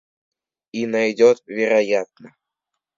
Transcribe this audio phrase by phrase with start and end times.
[0.71, 2.35] И найдет, вероятно.